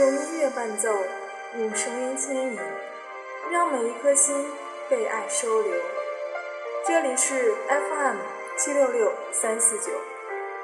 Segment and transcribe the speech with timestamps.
[0.00, 0.88] 用音乐伴奏，
[1.58, 2.58] 用声音牵引，
[3.50, 4.34] 让每一颗心
[4.88, 5.74] 被爱收留。
[6.86, 8.16] 这里是 FM
[8.56, 9.92] 七六六三四九，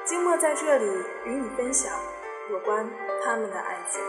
[0.03, 0.85] 静默在这里
[1.25, 1.93] 与你分享
[2.49, 2.89] 有关
[3.23, 4.01] 他们的爱情。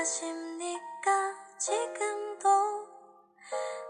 [0.00, 2.48] 하십니까 지금도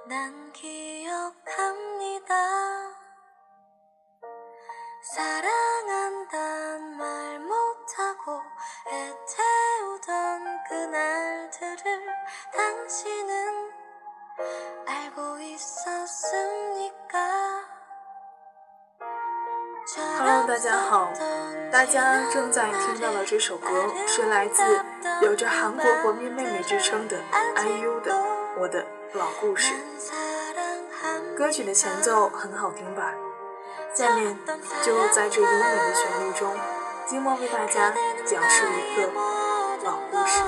[0.08, 2.34] 난 기억합니다
[5.02, 8.42] 사랑한단 말 못하고
[8.88, 12.06] 애태우던 그날들을
[12.52, 13.72] 당신은
[14.86, 16.86] 알고 있었습니까
[20.18, 21.10] Hello，大家好，
[21.72, 23.66] 大家正在听到的这首歌
[24.06, 24.62] 是来自
[25.21, 27.17] 有着韩国国民妹妹之称的
[27.55, 28.11] IU 的
[28.57, 29.73] 《我的老故事》。
[31.37, 33.13] 歌曲的前奏很好听吧？
[33.93, 34.37] 下面
[34.83, 36.55] 就在这优美的旋律中，
[37.05, 37.93] 金默为大家
[38.25, 39.07] 讲述一个
[39.83, 40.41] 老故事。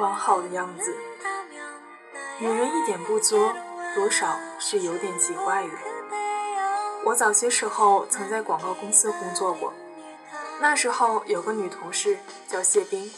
[0.00, 0.96] 完好的样子，
[2.38, 3.52] 女人一点不作，
[3.94, 5.68] 多少是有点奇怪的。
[7.04, 9.74] 我早些时候曾在广告公司工作过，
[10.58, 12.18] 那时候有个女同事
[12.48, 13.12] 叫谢冰，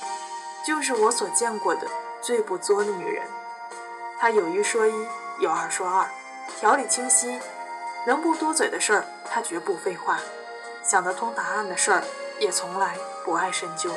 [0.66, 1.86] 就是我所见过的
[2.20, 3.24] 最不作的女人。
[4.18, 5.06] 她有一说一，
[5.38, 6.04] 有二说二，
[6.58, 7.38] 条理清晰，
[8.08, 10.18] 能不多嘴的事儿她绝不废话，
[10.82, 12.02] 想得通答案的事儿
[12.40, 13.92] 也从来不爱深究。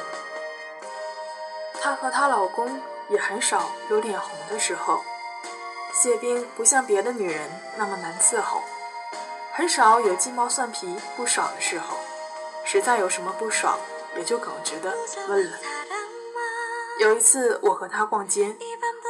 [1.85, 5.03] 她和她老公也很少有脸红的时候。
[5.93, 7.47] 谢冰不像别的女人
[7.77, 8.63] 那么难伺候。
[9.53, 11.95] 很少有鸡毛蒜皮不爽的时候，
[12.65, 13.77] 实在有什么不爽，
[14.17, 14.91] 也就耿直的
[15.29, 15.57] 问了。
[17.01, 18.55] 有一次我和她逛街，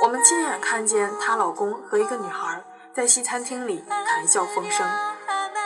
[0.03, 2.61] 我们亲眼看见她老公和一个女孩
[2.93, 4.85] 在西餐厅里谈笑风生。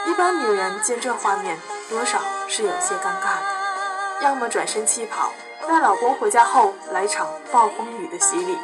[0.06, 5.32] 一般女人见这画面，多少是有些尴尬的，要么转身气跑，
[5.70, 8.58] 带老公回家后来场暴风雨的洗礼，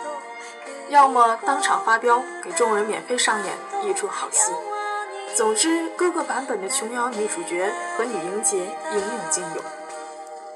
[0.88, 4.52] 要么当场发飙，给众人免费上演一出好戏。
[5.32, 8.56] 总之，各个版本的琼瑶女主角和女英杰
[8.90, 9.62] 应有尽有。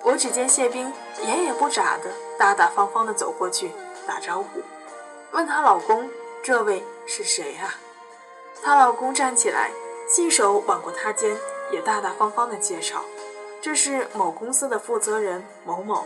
[0.03, 3.71] 我只见谢冰眼也不眨的，大大方方的走过去
[4.05, 4.61] 打招呼，
[5.31, 6.11] 问她老公
[6.43, 7.79] ：“这位是谁啊？”
[8.61, 9.71] 她老公站起来，
[10.09, 11.37] 信手挽过她肩，
[11.71, 13.05] 也大大方方的介绍
[13.63, 16.05] ：“这是某公司的负责人某某，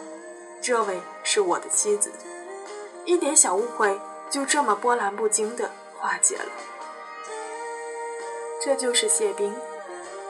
[0.65, 2.11] 这位是我的妻子。”
[3.05, 6.51] 一点小误会就这么波澜不惊的化解了。
[8.63, 9.55] 这就是谢冰，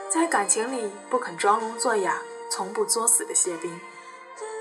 [0.09, 3.79] 在感情里不肯装聋作哑、从不作死的谢冰。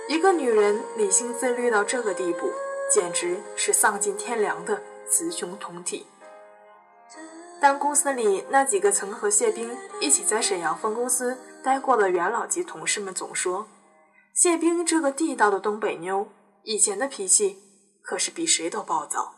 [0.07, 2.53] 一个女人理性自律到这个地步，
[2.89, 4.81] 简直是丧尽天良的
[5.11, 6.07] 雌雄同体。
[7.61, 13.67] 当公司里那几个曾和谢冰一起在沈阳分公司待过的元老级同事们总说，
[14.35, 16.29] 谢冰这个地道的东北妞，
[16.65, 17.63] 以前的脾气
[18.03, 19.37] 可是比谁都暴躁。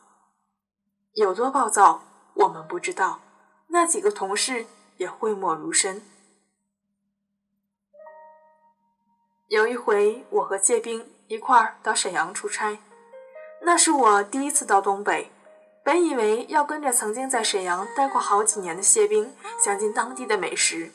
[1.12, 2.02] 有多暴躁，
[2.34, 3.20] 我们不知道。
[3.68, 4.64] 那几个同事
[4.96, 6.02] 也讳莫如深。
[9.48, 12.78] 有一回，我和谢冰一块儿到沈阳出差，
[13.62, 15.30] 那是我第一次到东北。
[15.84, 19.30] 本以为要跟着曾经在沈阳待过好几年的谢冰
[19.62, 20.90] 享尽当地的美食，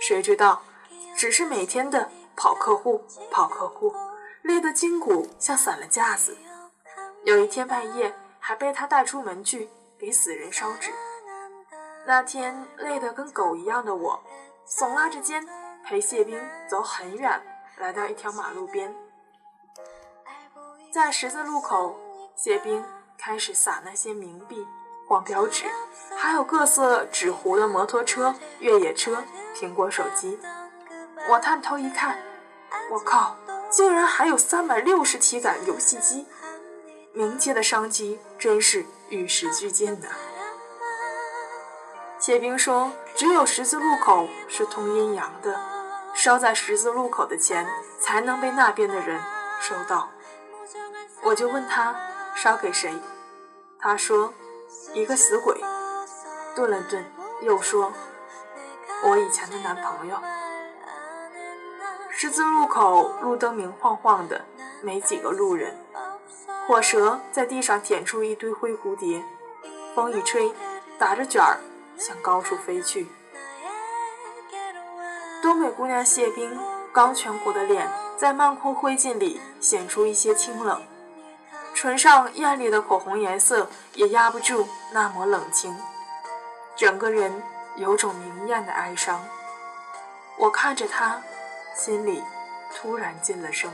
[0.00, 0.62] 谁知道
[1.16, 3.94] 只是每天的跑客户、跑客户，
[4.42, 6.36] 累得筋骨像散了架子。
[7.24, 9.68] 有一天半夜，还被他带出门去
[9.98, 10.90] 给死人烧纸。
[12.04, 14.20] 那天累得跟狗一样的我，
[14.66, 15.46] 耸拉着肩
[15.84, 17.40] 陪谢冰走很远，
[17.78, 18.92] 来到一条马路边，
[20.92, 21.96] 在十字路口，
[22.34, 22.84] 谢冰
[23.16, 24.66] 开始撒那些冥币、
[25.06, 25.66] 黄标纸，
[26.16, 29.22] 还有各色纸糊的摩托车、越野车、
[29.54, 30.36] 苹果手机。
[31.28, 32.18] 我探头一看，
[32.90, 33.36] 我靠，
[33.70, 36.26] 竟然还有三百六十体感游戏机！
[37.14, 40.08] 冥界的商机真是与时俱进呐。
[42.18, 45.58] 谢兵说：“只有十字路口是通阴阳的，
[46.14, 47.66] 烧在十字路口的钱
[48.00, 49.20] 才能被那边的人
[49.60, 50.08] 收到。”
[51.22, 51.94] 我就问他
[52.34, 52.92] 烧给谁，
[53.78, 54.32] 他说
[54.94, 55.60] ：“一个死鬼。”
[56.54, 57.04] 顿了顿，
[57.40, 57.92] 又说
[59.04, 60.16] ：“我以前的男朋友。”
[62.22, 64.42] 十字路口路灯明晃晃的，
[64.80, 65.76] 没几个路人。
[66.68, 69.20] 火蛇在地上舔出一堆灰蝴蝶，
[69.92, 70.54] 风一吹，
[71.00, 71.58] 打着卷儿
[71.98, 73.08] 向高处飞去。
[75.42, 76.56] 东北姑娘谢冰
[76.92, 80.80] 刚颧骨的脸在漫空灰烬里显出一些清冷，
[81.74, 85.76] 唇上艳丽的口红颜色也压不住那抹冷清，
[86.76, 87.42] 整个人
[87.74, 89.20] 有种明艳的哀伤。
[90.38, 91.20] 我看着她，
[91.74, 92.22] 心里
[92.74, 93.72] 突然进了声。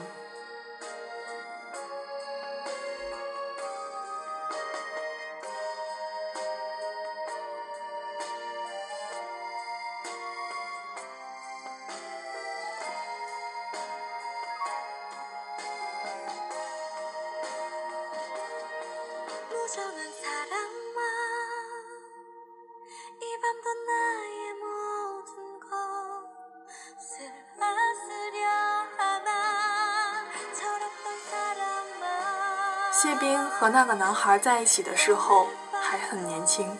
[33.69, 36.75] 和那个男孩在一起的时候还很年轻，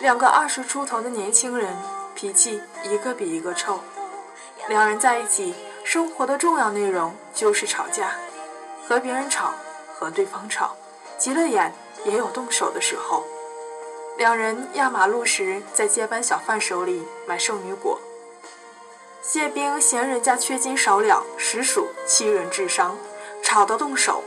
[0.00, 1.76] 两个二十出头的年轻人，
[2.14, 3.78] 脾气一个比一个臭。
[4.68, 5.54] 两人在一起
[5.84, 8.12] 生活的重要内容就是吵架，
[8.88, 9.52] 和别人吵，
[9.94, 10.74] 和对方吵，
[11.18, 11.70] 急了眼
[12.06, 13.26] 也有动手的时候。
[14.16, 18.00] 两人压马路时，在街班小贩手里买圣女果。
[19.20, 22.96] 谢冰嫌人家缺斤少两，实属欺人智商，
[23.42, 24.24] 吵得动手。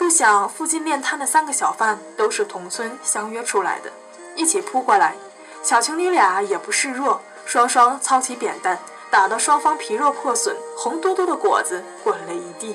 [0.00, 3.92] 不想附近练摊的三个小贩都是同村相约出来的，
[4.34, 5.14] 一起扑过来。
[5.62, 8.78] 小情侣俩也不示弱，双双操起扁担，
[9.10, 12.74] 打得双方皮肉破损，红嘟嘟的果子滚了一地。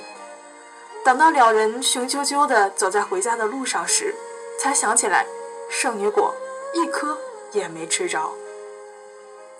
[1.03, 4.13] 等到两人雄赳赳地走在回家的路上时，
[4.59, 5.25] 才想起来
[5.67, 6.31] 圣女果
[6.75, 7.17] 一颗
[7.51, 8.29] 也没吃着。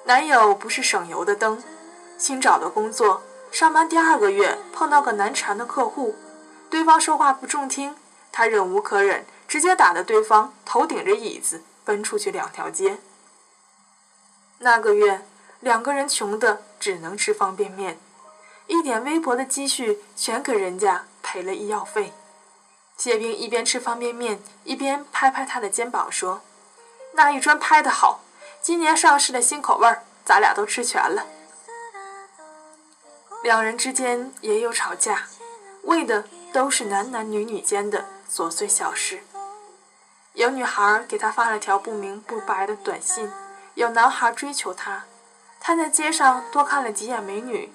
[0.04, 1.64] 男友不是省油的灯，
[2.16, 6.16] 新找的工作，上班第二个月碰到个难缠的客户。
[6.70, 7.96] 对方说话不中听，
[8.32, 12.98] 他忍无可忍，直接打得对方头顶着椅子奔出去两条街。
[14.60, 15.26] 那个月，
[15.60, 18.00] 两个人穷的只能吃方便面，
[18.68, 22.14] 一点微薄的积蓄全给人家赔了医药费。
[22.98, 26.42] 谢冰一边吃方便面，一边拍拍他的肩膀说
[27.14, 28.22] ：“那一砖拍得好，
[28.62, 31.26] 今年上市的新口味儿，咱俩都吃全了。”
[33.44, 35.28] 两人之间也有吵架，
[35.84, 36.26] 为的。
[36.56, 39.20] 都是男男女女间的琐碎小事。
[40.36, 43.30] 有女孩给他发了条不明不白的短信，
[43.74, 45.04] 有男孩追求她，
[45.60, 47.74] 他在街上多看了几眼美女，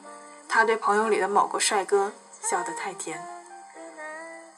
[0.49, 3.23] 他对朋友里的某个帅哥笑得太甜。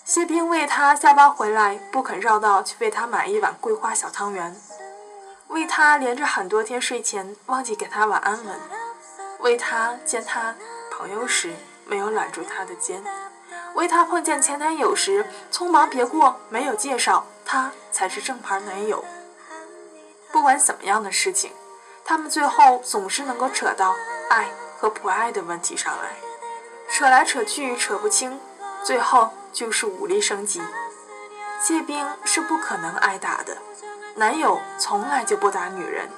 [0.04, 4.56] 谢冰为他下班回来不肯绕道去为他买一碗桂花小汤圆，
[5.48, 8.60] 为他连着很多天睡前忘记给他晚安吻，
[9.40, 10.54] 为他见他
[10.92, 11.52] 朋友时
[11.86, 13.02] 没有揽住他的肩。
[13.74, 19.04] 为他碰见前男友时匆忙别过，没有介绍他才是正牌男友。
[20.30, 21.52] 不管怎么样的事情，
[22.04, 23.94] 他们最后总是能够扯到
[24.30, 24.48] 爱
[24.78, 26.16] 和不爱的问题上来，
[26.88, 28.40] 扯来扯去扯不清，
[28.82, 30.62] 最后就是武力升级。
[31.60, 33.56] 谢冰是不可能挨打的，
[34.16, 36.10] 男友从来就不打女人，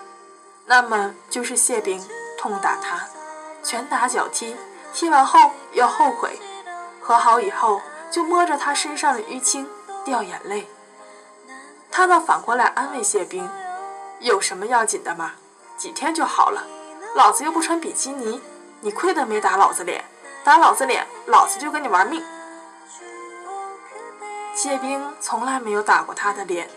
[0.66, 2.02] 那么就是谢冰
[2.38, 3.06] 痛打他，
[3.62, 4.56] 拳打脚踢，
[4.94, 6.38] 踢完后要后悔。
[7.04, 9.68] 和好以后，就摸着他身上的淤青
[10.06, 10.66] 掉眼泪。
[11.90, 13.46] 他倒反过来安慰谢冰
[14.20, 15.32] ：“有什么要紧的吗？
[15.76, 16.64] 几天就好了。
[17.14, 18.40] 老子又不穿比基尼，
[18.80, 20.02] 你亏得没打老子脸？
[20.42, 22.25] 打老子脸，老子就跟你玩命。”
[24.56, 26.70] 谢冰从来没有打过他的脸，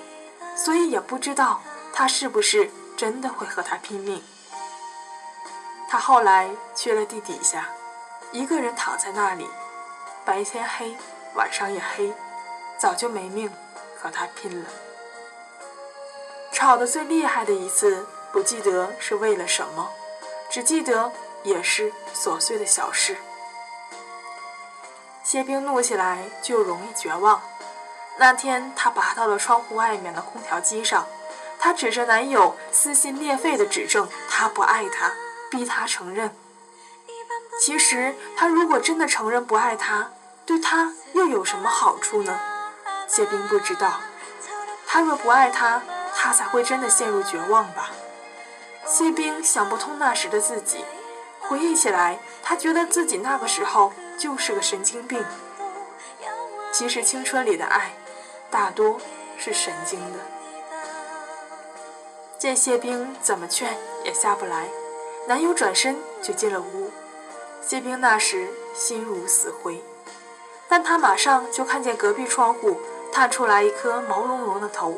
[0.58, 1.62] 所以也不知道
[1.94, 4.22] 他是不是真的会和他拼命。
[5.88, 7.70] 他后来去了地底下，
[8.34, 9.48] 一个人躺在那里。
[10.28, 10.94] 白天黑，
[11.36, 12.12] 晚上也黑，
[12.78, 13.50] 早就没命
[13.98, 14.70] 和他拼了。
[16.52, 19.90] 吵得最厉害的一次，不记得是为了什么，
[20.50, 23.16] 只记得也是琐碎的小事。
[25.24, 27.42] 谢冰怒起来就容易绝望。
[28.18, 31.08] 那天他拔到了窗户外面的空调机上，
[31.58, 35.14] 他指着男友撕心裂肺的指证他不爱他，
[35.50, 36.36] 逼他承认。
[37.62, 40.12] 其实他如果真的承认不爱他，
[40.48, 42.40] 对他又有什么好处呢？
[43.06, 44.00] 谢冰不知道，
[44.88, 45.82] 他若不爱他，
[46.16, 47.92] 他才会真的陷入绝望吧。
[48.86, 50.86] 谢冰想不通那时的自己，
[51.42, 55.22] 回忆起来，他觉得自己那个时候就是个神经病。
[56.72, 57.92] 其实青春里的爱，
[58.50, 58.98] 大多
[59.38, 60.20] 是神经的。
[62.38, 64.70] 见谢冰怎么劝也下不来，
[65.28, 66.90] 男友转身就进了屋。
[67.62, 69.84] 谢冰那时心如死灰，
[70.70, 72.80] 但她马上就看见隔壁窗户
[73.12, 74.98] 探出来一颗毛茸茸的头。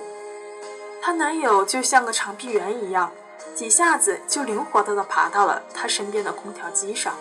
[1.02, 3.12] 她男友就像个长臂猿一样，
[3.56, 7.14] 几下子就灵活地爬到了她身边的空调机上。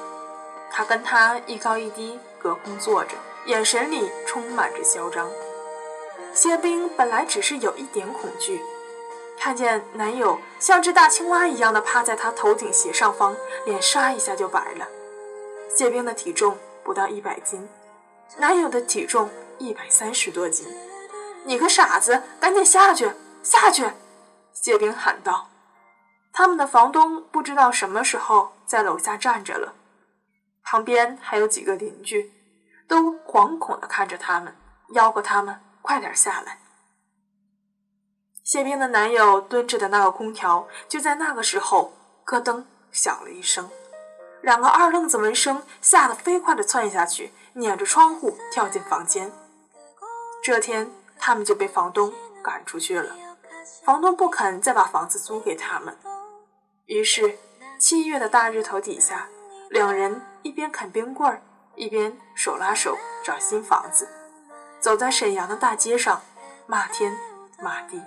[0.70, 3.14] 他跟她一高一低隔空坐着，
[3.46, 5.28] 眼神里充满着嚣张。
[6.34, 8.60] 谢冰本来只是有一点恐惧。
[9.38, 14.86] 看见男友像只大青蛙一样的趴在她头顶斜上方，脸唰一下就白了。
[15.74, 17.68] 谢冰的体重不到一百斤，
[18.36, 20.68] 男友的体重一百三十多斤。
[21.44, 23.10] 你个傻子，赶紧下去，
[23.42, 23.90] 下去！
[24.52, 25.48] 谢冰喊道。
[26.32, 29.74] 他们的房东不知道什么时候在楼下站着了，
[30.62, 32.32] 旁边还有几个邻居，
[32.86, 34.54] 都惶恐地看着他们，
[34.90, 36.58] 吆喝他们快点下来。
[38.44, 41.92] 谢冰的男友蹲着的那个空调，就在那个时候
[42.24, 43.68] 咯噔响了一声，
[44.42, 49.32] 两个二愣子闻声吓得飞快地窜下去，撵着窗户跳进房间。
[50.42, 53.14] 这天他们就被房东赶出去了，
[53.84, 55.96] 房东不肯再把房子租给他们。
[56.86, 57.38] 于是
[57.78, 59.28] 七月的大日头底下，
[59.68, 61.42] 两人一边啃冰棍儿，
[61.74, 64.08] 一边手拉手找新房子，
[64.80, 66.22] 走在沈阳的大街上，
[66.66, 67.18] 骂天
[67.60, 68.00] 骂地。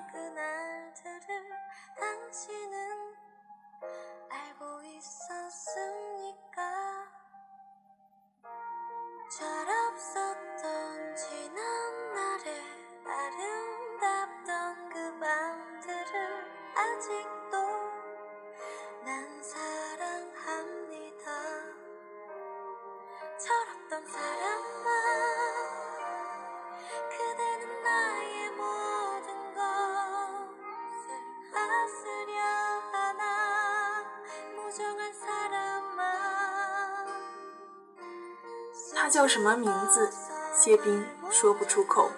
[39.11, 40.09] 叫什么名字？
[40.53, 42.09] 谢冰说不出口。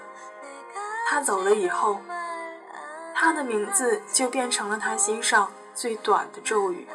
[1.10, 2.00] 他走了以后，
[3.16, 6.88] 他的名字就变成了他心上最短的咒语。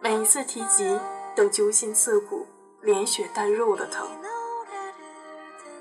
[0.00, 0.98] 每一次提及，
[1.34, 2.46] 都揪心刺骨、
[2.80, 4.08] 连血带肉的疼。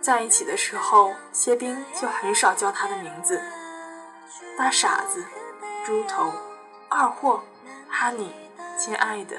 [0.02, 3.40] 在一起的时候，谢冰就很少叫他的名字，
[4.58, 5.24] 大傻子、
[5.86, 6.34] 猪头、
[6.90, 7.44] 二货、
[7.88, 8.34] 哈尼、
[8.80, 9.38] 亲爱的。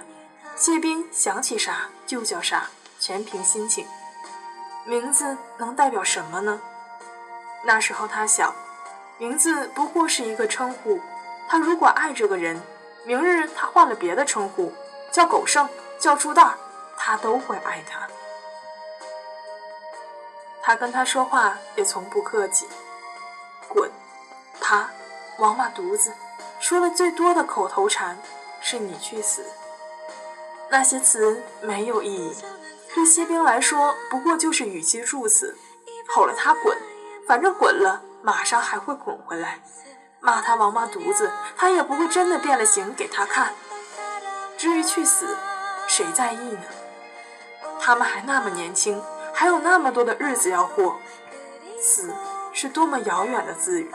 [0.54, 2.70] 谢冰想起啥就叫啥。
[3.08, 3.88] 全凭心情，
[4.84, 6.60] 名字能代表什么呢？
[7.64, 8.54] 那时候他想，
[9.16, 11.00] 名字不过是一个称呼。
[11.48, 12.60] 他如果爱这个人，
[13.06, 14.74] 明日他换了别的称呼，
[15.10, 15.66] 叫狗剩，
[15.98, 16.58] 叫猪蛋儿，
[16.98, 18.06] 他都会爱他。
[20.60, 22.68] 他跟他说话也从不客气，
[23.68, 23.90] 滚，
[24.60, 24.90] 他，
[25.38, 26.12] 王八犊子，
[26.60, 28.18] 说的最多的口头禅
[28.60, 29.46] 是你去死。
[30.68, 32.36] 那些词没有意义。
[32.98, 35.56] 对锡兵来说，不过就是语气助词，
[36.08, 36.76] 吼了他滚，
[37.28, 39.60] 反正滚了，马上还会滚回来；
[40.18, 43.54] 骂他王八犊子，他也不会真的变了形给他看。
[44.56, 45.36] 至于去死，
[45.86, 46.62] 谁在意呢？
[47.80, 49.00] 他们还那么年轻，
[49.32, 50.98] 还有那么多的日子要过，
[51.80, 52.12] 死
[52.52, 53.88] 是多么遥远的字语。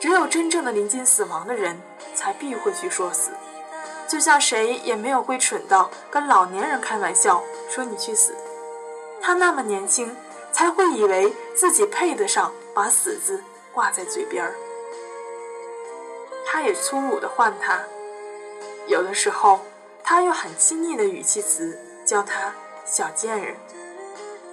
[0.00, 1.78] 只有真正的临近死亡的人，
[2.14, 3.32] 才避讳去说死。
[4.10, 8.34] 就像谁也没有会蠢到跟老年人开玩笑说你去死，
[9.22, 10.16] 他那么年轻，
[10.50, 13.40] 才会以为自己配得上把死字
[13.72, 14.52] 挂在嘴边儿。
[16.44, 17.84] 他也粗鲁的唤他，
[18.88, 19.60] 有的时候
[20.02, 22.52] 他用很亲昵的语气词叫他
[22.84, 23.54] 小贱人，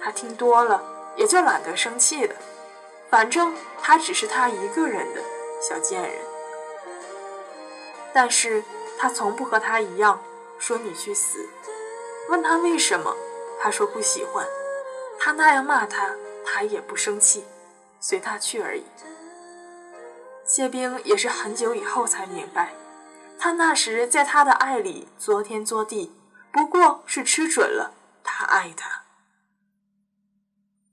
[0.00, 0.80] 他听多了
[1.16, 2.34] 也就懒得生气了，
[3.10, 5.20] 反正他只是他一个人的
[5.60, 6.12] 小贱人。
[8.14, 8.62] 但是。
[8.98, 10.20] 他从不和他一样
[10.58, 11.48] 说你去死，
[12.28, 13.14] 问他为什么，
[13.60, 14.44] 他说不喜欢。
[15.20, 16.14] 他那样骂他，
[16.44, 17.44] 他也不生气，
[18.00, 18.84] 随他去而已。
[20.44, 22.72] 谢冰也是很久以后才明白，
[23.38, 26.12] 他那时在他的爱里作天作地，
[26.52, 27.92] 不过是吃准了
[28.24, 29.04] 他爱他。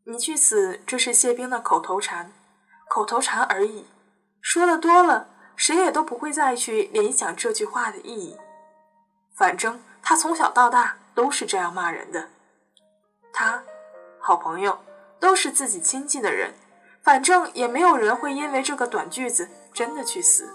[0.05, 2.31] 你去死，这是谢冰的口头禅，
[2.89, 3.87] 口头禅而已，
[4.41, 5.29] 说的多了。
[5.55, 8.37] 谁也都不会再去联想这句话的意义。
[9.35, 12.29] 反正他从小到大都是这样骂人的。
[13.33, 13.63] 他，
[14.19, 14.79] 好朋友，
[15.19, 16.53] 都是自己亲近的人，
[17.03, 20.49] 反正也没有人会因为这个短句子真的去死。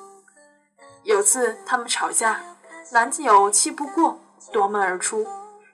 [1.02, 2.42] 有次他们吵架，
[2.92, 4.18] 男友气不过，
[4.52, 5.26] 夺门而出，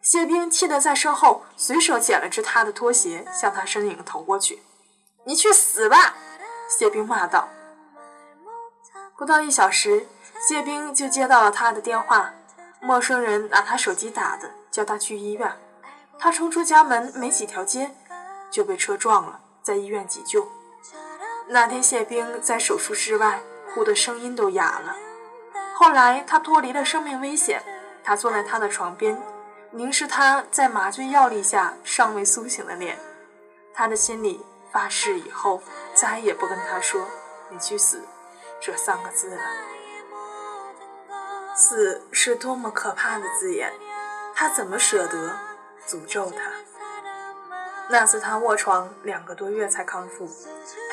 [0.02, 4.62] 谢冰气得在身后随手捡了只他的拖鞋，向他身影投过去。
[5.26, 6.14] “你去死吧！”
[6.68, 7.48] 谢冰骂道。
[9.16, 10.06] 不到一小时，
[10.46, 12.34] 谢冰就接到了他的电话，
[12.80, 15.50] 陌生人拿他手机打的，叫他去医院。
[16.18, 17.94] 他冲出家门没几条街，
[18.50, 20.46] 就被车撞了，在医院急救。
[21.48, 23.40] 那天谢冰在手术室外，
[23.72, 24.94] 哭的声音都哑了。
[25.74, 27.62] 后来他脱离了生命危险，
[28.04, 29.18] 他坐在他的床边，
[29.70, 32.98] 凝视他在麻醉药力下尚未苏醒的脸。
[33.72, 35.62] 他的心里发誓以后
[35.94, 37.06] 再也不跟他说
[37.48, 38.02] “你去死”
[38.60, 39.42] 这三个字了。
[41.54, 43.72] 死是多么可怕的字眼，
[44.34, 45.36] 他怎么舍得？
[45.86, 46.42] 诅咒他。
[47.88, 50.28] 那次他卧床两个多月才康复，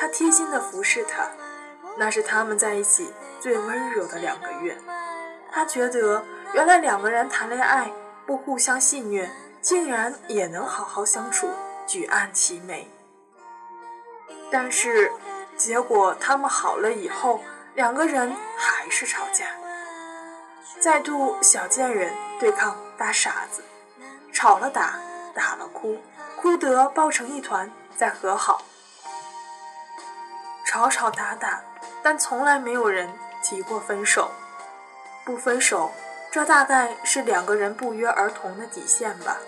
[0.00, 1.28] 他贴心的服侍他，
[1.96, 4.78] 那是他们在一起最温柔的两个月。
[5.50, 7.92] 他觉得原来两个人谈恋爱
[8.24, 9.28] 不互相戏谑，
[9.60, 11.50] 竟然也能好好相处，
[11.86, 12.88] 举案齐眉。
[14.50, 15.10] 但是
[15.56, 17.40] 结果他们好了以后，
[17.74, 19.46] 两个人还是吵架，
[20.80, 23.64] 再度小贱人对抗大傻子。
[24.32, 24.98] 吵了打，
[25.34, 25.98] 打了哭，
[26.36, 28.62] 哭得抱成一团，再和好。
[30.64, 31.60] 吵吵打打，
[32.02, 33.12] 但从来没有人
[33.42, 34.30] 提过分手。
[35.24, 35.92] 不分手，
[36.30, 39.38] 这大概是两个人不约而同的底线吧。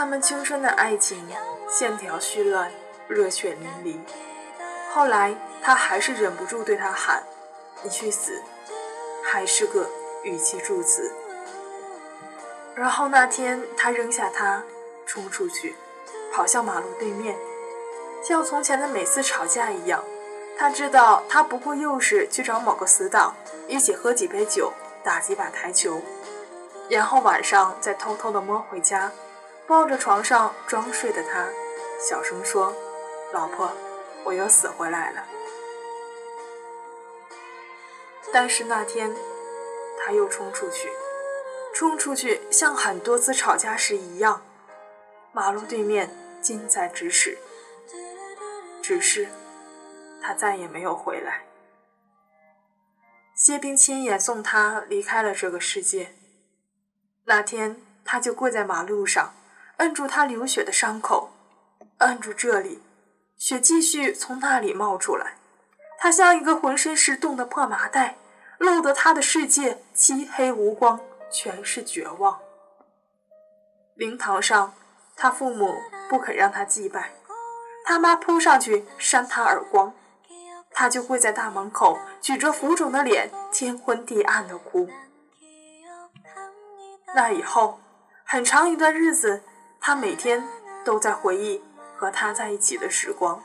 [0.00, 1.28] 他们青春的爱情
[1.68, 2.72] 线条絮乱，
[3.06, 3.98] 热血淋漓。
[4.94, 7.22] 后来他还是忍不住对他喊
[7.84, 8.40] ：“你去死！”
[9.30, 9.86] 还是个
[10.24, 11.12] 语气助词。
[12.74, 14.62] 然后那天他扔下他，
[15.04, 15.76] 冲出去，
[16.32, 17.36] 跑向马路对面，
[18.26, 20.02] 像从前的每次吵架一样。
[20.56, 23.36] 他知道他不过又是去找某个死党，
[23.68, 24.72] 一起喝几杯酒，
[25.04, 26.00] 打几把台球，
[26.88, 29.12] 然后晚上再偷偷的摸回家。
[29.70, 31.48] 抱着床上装睡的他，
[32.00, 32.74] 小声说
[33.32, 33.70] ：“老婆，
[34.24, 35.24] 我又死回来了。”
[38.34, 39.14] 但是那天，
[39.96, 40.90] 他又冲出去，
[41.72, 44.42] 冲出去像很多次吵架时一样，
[45.30, 46.10] 马路对面
[46.42, 47.38] 近在咫尺。
[48.82, 49.28] 只是，
[50.20, 51.44] 他再也没有回来。
[53.36, 56.12] 谢冰亲眼送他离开了这个世界。
[57.26, 59.32] 那天，他就跪在马路上。
[59.80, 61.30] 摁住他流血的伤口，
[61.98, 62.82] 摁住这里，
[63.38, 65.38] 血继续从那里冒出来。
[65.98, 68.18] 他像一个浑身是洞的破麻袋，
[68.58, 72.38] 露得他的世界漆黑无光，全是绝望。
[73.94, 74.74] 灵堂上，
[75.16, 75.74] 他父母
[76.10, 77.14] 不肯让他祭拜，
[77.86, 79.94] 他妈扑上去扇他耳光，
[80.72, 84.90] 他就跪在大门口，举着浮肿的脸，天昏地暗的哭。
[87.14, 87.80] 那以后，
[88.26, 89.42] 很长一段日子。
[89.80, 90.46] 他每天
[90.84, 91.62] 都在回忆
[91.96, 93.42] 和他在一起的时光，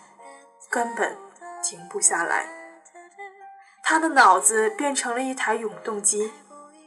[0.70, 1.18] 根本
[1.64, 2.46] 停不下来。
[3.82, 6.32] 他的脑子变成了一台永动机，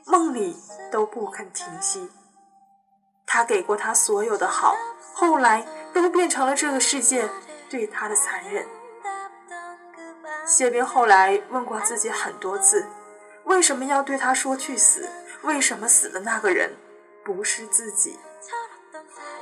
[0.06, 0.56] 梦里
[0.90, 2.10] 都不肯停息。
[3.26, 4.76] 他给过他所有的好，
[5.14, 7.28] 后来都变成了这个世界
[7.70, 8.66] 对他的残忍。
[10.46, 12.86] 谢冰后来问过自己很多次，
[13.44, 15.08] 为什么要对他说去死？
[15.42, 16.74] 为什么死的那个人
[17.24, 18.18] 不是自己？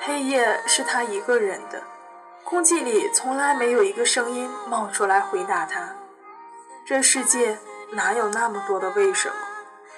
[0.01, 1.83] 黑夜是他一个人的，
[2.45, 5.95] 空气里从来没有一个声音冒出来回答他。
[6.85, 7.59] 这世界
[7.93, 9.35] 哪有那么多的为什么？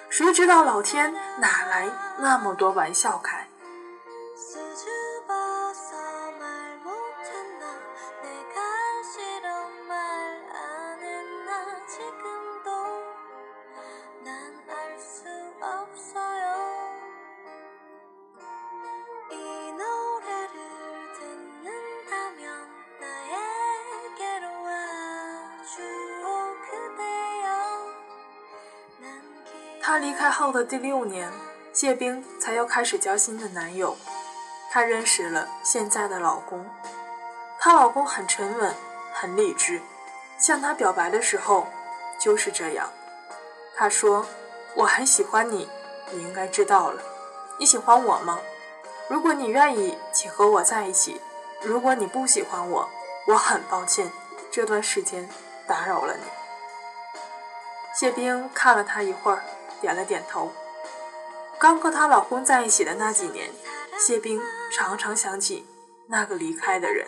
[0.09, 3.47] 谁知道老天哪来那么多玩笑开？
[30.39, 31.29] 后的第六年，
[31.73, 33.97] 谢冰才又开始交新的男友。
[34.71, 36.65] 她认识了现在的老公，
[37.59, 38.73] 她老公很沉稳，
[39.13, 39.83] 很理智。
[40.39, 41.67] 向她表白的时候
[42.21, 42.89] 就是这样。
[43.77, 44.25] 他说
[44.77, 45.69] ：“我很喜欢你，
[46.13, 47.03] 你应该知道了。
[47.59, 48.39] 你喜欢我吗？
[49.09, 51.21] 如果你愿意，请和我在一起。
[51.63, 52.89] 如果你不喜欢我，
[53.27, 54.13] 我很抱歉，
[54.53, 55.29] 这段时间
[55.67, 56.23] 打扰了你。”
[57.93, 59.43] 谢冰看了他一会儿，
[59.81, 60.53] 点了点头。
[61.59, 63.51] 刚和她老公在一起的那几年，
[63.99, 64.41] 谢冰
[64.73, 65.67] 常常想起
[66.09, 67.07] 那个离开的人。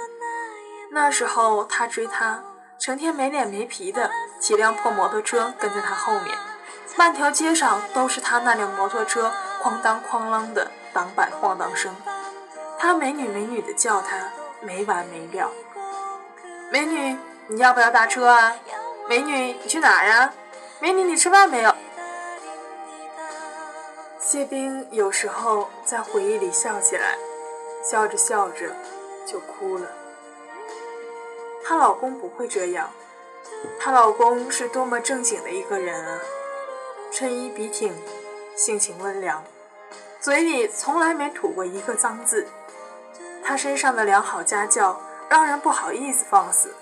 [0.90, 2.42] 那时候他追她，
[2.78, 6.36] 成天没脸没皮的骑辆破摩托车跟在她后面，
[6.96, 11.94] 半条街上都是他那辆摩托车哐当哐啷的挡板晃荡声。
[12.78, 14.16] 他美女美女的叫她，
[14.60, 15.50] 没完没了。
[16.72, 18.52] 美女，你要不要打车啊？
[19.08, 20.32] 美女，你去哪儿呀？
[20.80, 21.74] 美女，你吃饭没有？
[24.32, 27.18] 谢冰有时候在回忆里笑起来，
[27.82, 28.76] 笑着笑着
[29.26, 29.88] 就哭了。
[31.64, 32.90] 她老公不会这样，
[33.80, 36.20] 她老公是多么正经的一个人啊！
[37.10, 37.92] 衬衣笔挺，
[38.54, 39.42] 性情温良，
[40.20, 42.46] 嘴里从来没吐过一个脏字。
[43.42, 46.72] 他身上的良好家教让人不好意思放肆。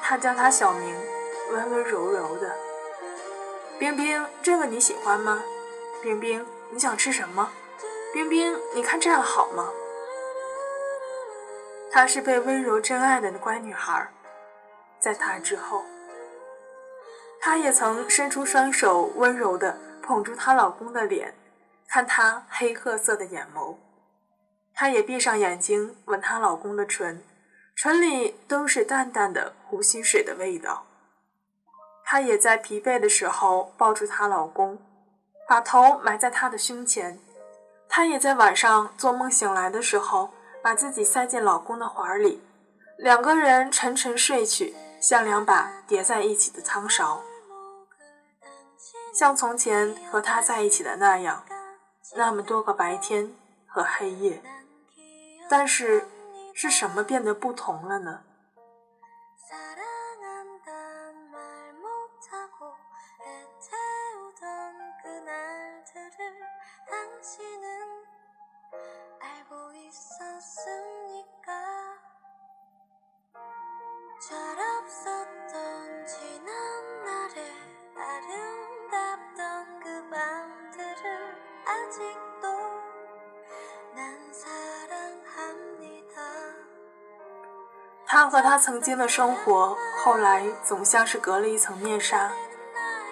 [0.00, 0.96] 他叫他小名，
[1.52, 2.56] 温温柔柔的。
[3.78, 5.42] 冰冰，这个你喜欢吗？
[6.02, 7.50] 冰冰，你想吃什么？
[8.12, 9.68] 冰冰，你看这样好吗？
[11.90, 14.08] 她是被温柔真爱的乖女孩，
[15.00, 15.84] 在她之后，
[17.40, 21.34] 她也曾伸出双手，温柔地捧住她老公的脸，
[21.88, 23.76] 看他黑褐色的眼眸。
[24.74, 27.24] 她也闭上眼睛，吻她老公的唇，
[27.74, 30.86] 唇里都是淡淡的湖心水的味道。
[32.04, 34.78] 她也在疲惫的时候抱住她老公，
[35.48, 37.18] 把头埋在他的胸前。
[37.88, 40.30] 她也在晚上做梦醒来的时候，
[40.62, 42.42] 把自己塞进老公的怀里，
[42.98, 47.22] 两个人沉沉睡去，像两把叠在一起的汤勺，
[49.14, 51.42] 像从前和他在一起的那样，
[52.14, 53.32] 那么多个白天
[53.66, 54.42] 和黑夜。
[55.48, 56.06] 但是，
[56.52, 58.20] 是什么变得不同了呢？
[88.28, 92.30] 和他曾经的生活，后来总像是隔了一层面纱。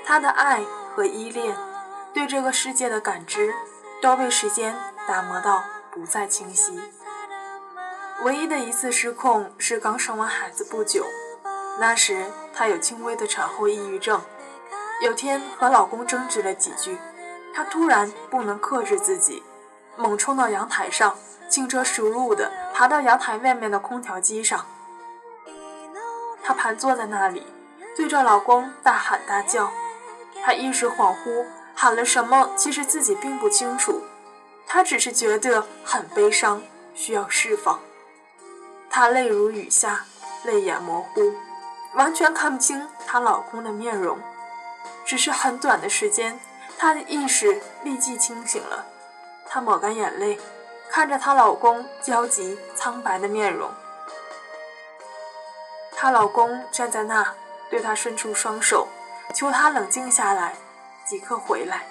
[0.05, 0.63] 他的爱
[0.95, 1.57] 和依恋，
[2.13, 3.55] 对这个世界的感知，
[4.01, 4.77] 都被时间
[5.07, 6.81] 打磨到不再清晰。
[8.25, 11.05] 唯一的一次失控是刚生完孩子不久，
[11.79, 14.21] 那时她有轻微的产后抑郁症。
[15.03, 16.97] 有天和老公争执了几句，
[17.55, 19.43] 她突然不能克制自己，
[19.97, 21.15] 猛冲到阳台上，
[21.49, 24.65] 轻车熟路地爬到阳台外面的空调机上。
[26.47, 27.45] 她盘坐在那里，
[27.97, 29.69] 对着老公大喊大叫。
[30.45, 34.05] 她一时恍惚，喊了什么，其实自己并不清楚。
[34.65, 36.63] 她只是觉得很悲伤，
[36.95, 37.81] 需要释放。
[38.89, 40.05] 她泪如雨下，
[40.45, 41.35] 泪眼模糊，
[41.95, 44.17] 完全看不清她老公的面容。
[45.05, 46.39] 只是很短的时间，
[46.79, 48.87] 她的意识立即清醒了。
[49.49, 50.39] 她抹干眼泪，
[50.89, 53.69] 看着她老公焦急苍白的面容。
[55.97, 57.35] 她老公站在那，
[57.71, 58.87] 对她伸出双手，
[59.35, 60.55] 求她冷静下来，
[61.05, 61.87] 即刻回来。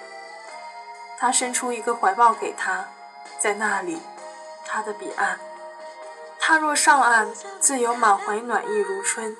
[1.18, 2.84] 他伸出一个怀抱给她，
[3.38, 4.00] 在那里，
[4.66, 5.40] 他的彼岸。
[6.38, 7.26] 他若上岸，
[7.58, 9.34] 自有满怀暖意如春；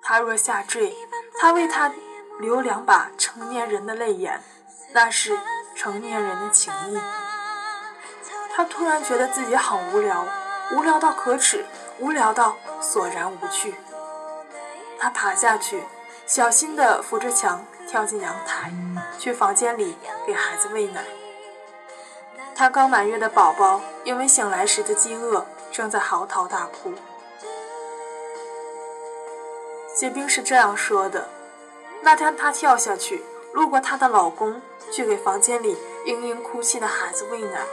[0.00, 0.96] 他若下坠，
[1.40, 1.92] 他为她
[2.38, 4.40] 留两把成年人的泪眼，
[4.92, 5.36] 那是
[5.74, 6.98] 成年人的情谊。
[8.54, 10.24] 他突然觉得自己很无聊，
[10.70, 11.66] 无聊到可耻，
[11.98, 13.74] 无聊到索然无趣。
[14.98, 15.82] 他爬下去，
[16.26, 18.72] 小心地扶着墙跳进阳台，
[19.18, 21.04] 去房间里给孩子喂奶。
[22.54, 26.92] 他刚满月的宝宝因为醒来时的饥饿，正在嚎啕大哭。
[29.94, 31.28] 谢冰是这样说的：
[32.02, 37.64] 那天她跳下去，路过她的老公，去给房间里嘤嘤哭泣的孩子喂奶，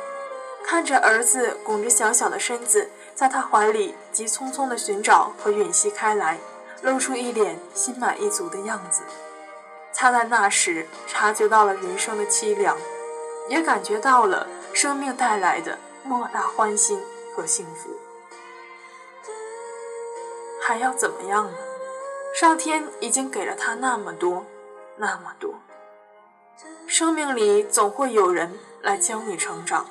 [0.63, 6.37] 看着儿子拱着小小的身子在他怀里急匆匆地寻找和吮吸开来。
[6.85, 9.01] 露出一脸心满意足的样子，
[9.91, 12.77] 他在那时察觉到了人生的凄凉，
[13.49, 17.01] 也感觉到了生命带来的莫大欢欣
[17.35, 17.89] 和幸福。
[20.61, 21.57] 还要怎么样呢？
[22.35, 24.45] 上天已经给了他那么多，
[24.97, 25.55] 那么多。
[26.85, 29.87] 生命里总会有人来教你成长，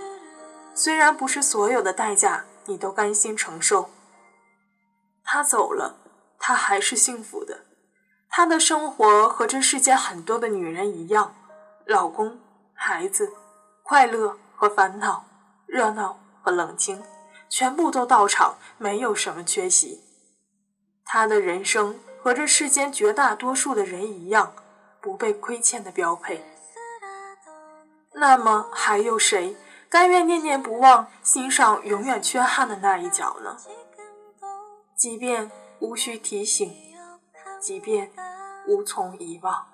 [0.74, 3.90] 虽然不是所有的代价你都甘心承受。
[5.24, 5.96] 他走了，
[6.46, 7.60] 他还是幸福的。
[8.28, 11.34] 他的生活和这世间很多的女人一样，
[11.86, 12.38] 老公、
[12.74, 13.32] 孩子、
[13.82, 15.24] 快乐和烦恼、
[15.64, 17.02] 热闹和冷清，
[17.48, 20.02] 全部都到场，没有什么缺席。
[21.06, 24.52] 他的人生和这世间绝大多数的人一样，
[25.00, 26.44] 不被亏欠的标配。
[28.12, 29.56] 那么还有谁
[29.88, 33.56] 甘愿念念不忘，心上永远缺憾的那一角呢？
[34.94, 35.50] 即便
[35.84, 36.74] 无需提醒，
[37.60, 38.10] 即便
[38.66, 39.66] 无从遗忘。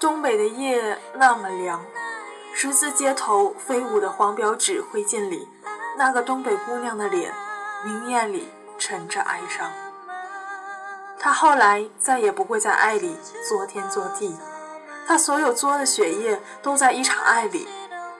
[0.00, 1.84] 东北的夜那么凉，
[2.54, 5.46] 十字街头飞舞的黄表纸灰烬里，
[5.98, 7.30] 那个东北姑娘的脸，
[7.84, 9.70] 明艳里沉着哀伤。
[11.18, 13.14] 她后来再也不会在爱里
[13.46, 14.34] 作天作地，
[15.06, 17.68] 她所有作的血液都在一场爱里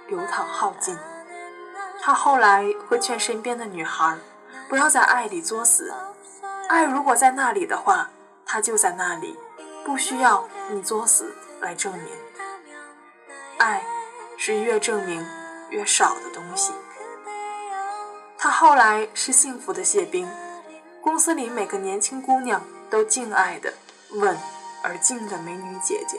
[0.06, 0.98] 流淌耗尽。
[2.02, 4.18] 她后来会劝身边的女孩，
[4.68, 5.94] 不要在爱里作死，
[6.68, 8.10] 爱如果在那里的话，
[8.44, 9.38] 它就在那里，
[9.82, 11.34] 不需要你作死。
[11.60, 12.08] 来证明，
[13.58, 13.84] 爱
[14.38, 15.24] 是越证明
[15.68, 16.72] 越少的东西。
[18.38, 20.26] 他后来是幸福的谢冰，
[21.02, 23.74] 公司里每个年轻姑娘都敬爱的
[24.12, 24.36] 稳
[24.82, 26.18] 而静的美女姐姐。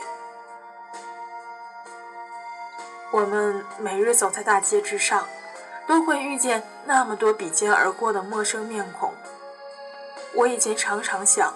[3.10, 5.26] 我们每日走在大街之上，
[5.88, 9.12] 都会遇见那么多比肩而过的陌生面孔。
[10.34, 11.52] 我以前常常想，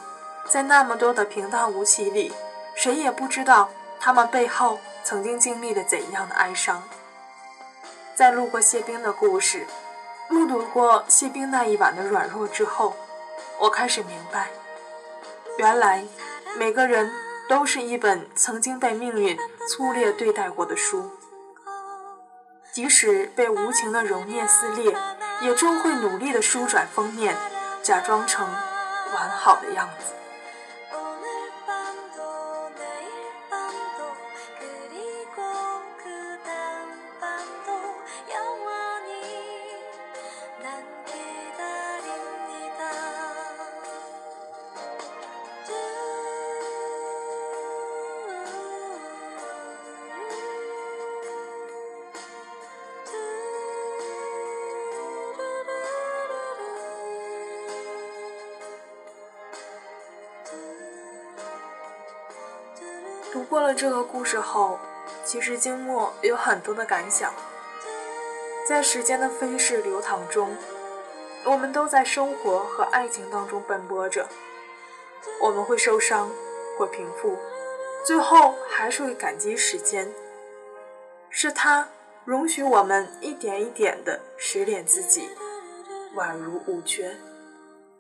[0.51, 2.35] 在那么多的平淡无奇里。
[2.79, 6.83] 谁也不知道他们背后曾经经历了怎样的哀伤。
[8.15, 9.67] 在路过谢冰的故事，
[10.29, 12.97] 目睹过谢冰那一晚的软弱之后，
[13.59, 14.49] 我开始明白，
[15.59, 16.05] 原来
[16.57, 17.13] 每个人
[17.49, 21.11] 都是一本曾经被命运粗劣对待过的书，
[22.73, 24.97] 即使被无情的揉捏撕裂，
[25.41, 27.37] 也终会努力的舒转封面，
[27.83, 28.49] 假装成
[29.15, 30.15] 完好的样子。
[63.77, 64.79] 这个故事后，
[65.23, 67.31] 其实金墨有很多的感想。
[68.67, 70.57] 在时间的飞逝流淌中，
[71.45, 74.27] 我们都在生活和爱情当中奔波着。
[75.43, 76.31] 我们会受伤，
[76.79, 77.37] 或平复，
[78.05, 80.11] 最后还是会感激时间。
[81.29, 81.87] 是他
[82.25, 85.29] 容许我们一点一点的拾敛自己，
[86.17, 87.15] 宛如无缺。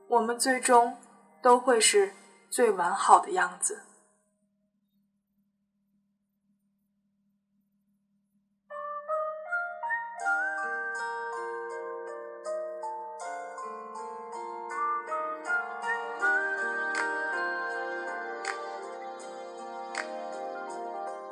[0.08, 0.96] 我们最终
[1.42, 2.12] 都会是
[2.48, 3.82] 最完好的样子。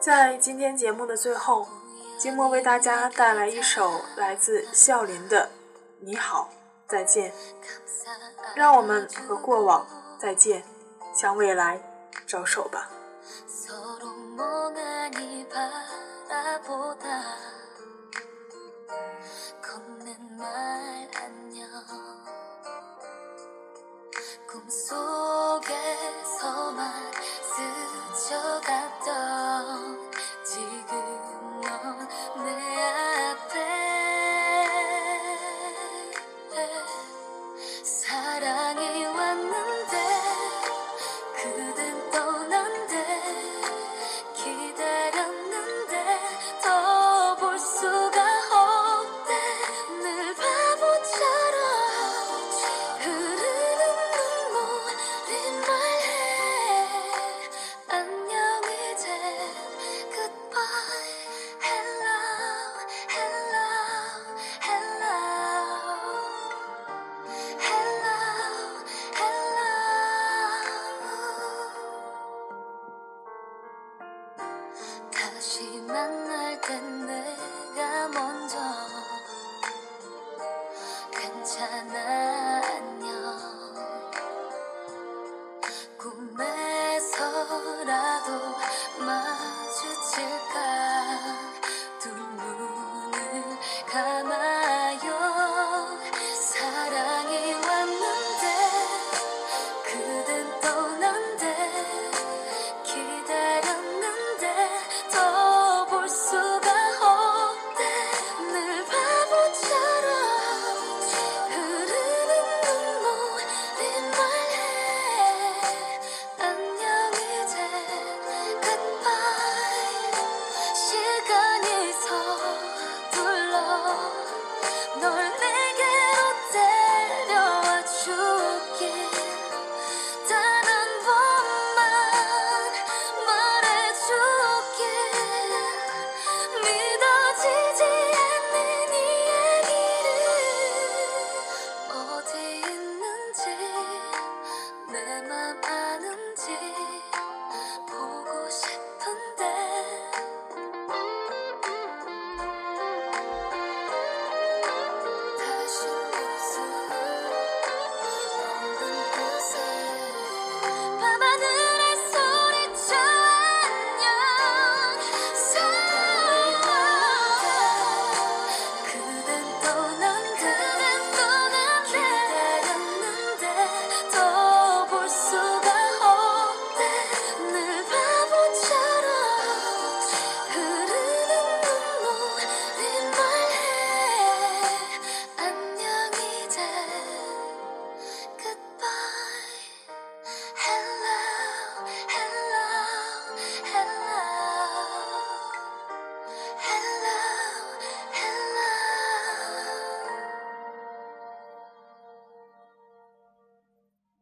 [0.05, 1.67] 在今天节目的最后
[2.19, 5.49] 静默为大家带来一首来自笑林的
[6.01, 6.51] 你好
[6.87, 7.33] 再见。
[8.55, 9.87] 让我们和过往
[10.19, 10.63] 再见
[11.15, 11.81] 向未来
[12.27, 12.91] 招手吧。